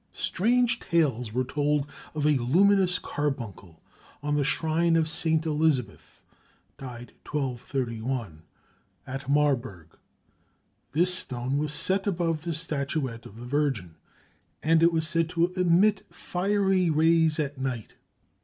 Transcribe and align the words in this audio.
Strange 0.13 0.79
tales 0.79 1.31
were 1.31 1.43
told 1.43 1.85
of 2.15 2.25
a 2.25 2.31
luminous 2.35 2.97
"carbuncle" 2.97 3.83
on 4.23 4.33
the 4.33 4.43
shrine 4.43 4.95
of 4.95 5.07
St. 5.07 5.45
Elizabeth 5.45 6.23
(d. 6.79 6.85
1231) 6.85 8.41
at 9.05 9.29
Marburg. 9.29 9.95
This 10.93 11.13
stone 11.13 11.59
was 11.59 11.71
set 11.71 12.07
above 12.07 12.41
the 12.45 12.55
statuette 12.55 13.27
of 13.27 13.35
the 13.39 13.45
Virgin, 13.45 13.93
and 14.63 14.81
it 14.81 14.91
was 14.91 15.07
said 15.07 15.29
to 15.29 15.53
emit 15.53 16.03
fiery 16.09 16.89
rays 16.89 17.39
at 17.39 17.59
night. 17.59 17.93